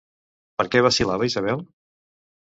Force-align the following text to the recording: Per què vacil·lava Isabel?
Per 0.61 0.65
què 0.75 0.81
vacil·lava 0.87 1.29
Isabel? 1.33 1.63